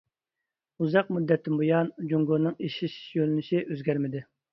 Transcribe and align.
ئۇزاق 0.85 1.11
مۇددەتتىن 1.17 1.59
بۇيان، 1.61 1.91
جۇڭگونىڭ 2.13 2.57
ئېشىش 2.69 2.95
يۆنىلىشى 3.19 3.61
ئۆزگەرمىدى. 3.69 4.23